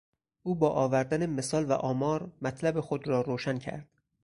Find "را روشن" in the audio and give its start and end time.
3.07-3.57